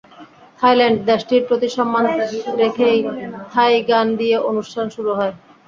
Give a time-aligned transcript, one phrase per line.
[0.59, 2.05] Thailand দেশটির প্রতি সম্মান
[2.61, 2.97] রেখেই
[3.51, 5.33] থাই গান দিয়ে অনুষ্ঠান শুরু হয়।